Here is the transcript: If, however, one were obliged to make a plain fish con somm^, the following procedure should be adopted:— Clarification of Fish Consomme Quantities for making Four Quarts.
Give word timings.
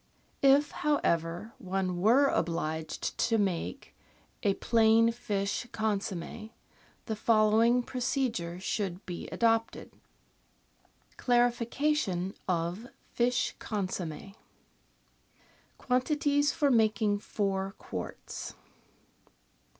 If, 0.41 0.71
however, 0.71 1.53
one 1.59 1.99
were 2.01 2.25
obliged 2.25 3.15
to 3.19 3.37
make 3.37 3.93
a 4.41 4.55
plain 4.55 5.11
fish 5.11 5.67
con 5.71 5.99
somm^, 5.99 6.49
the 7.05 7.15
following 7.15 7.83
procedure 7.83 8.59
should 8.59 9.05
be 9.05 9.27
adopted:— 9.27 9.91
Clarification 11.17 12.33
of 12.47 12.87
Fish 13.13 13.53
Consomme 13.59 14.33
Quantities 15.77 16.51
for 16.51 16.71
making 16.71 17.19
Four 17.19 17.75
Quarts. 17.77 18.55